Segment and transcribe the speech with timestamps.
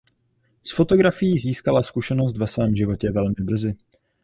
[0.63, 3.75] S fotografií získala zkušenost ve svém životě velmi brzy.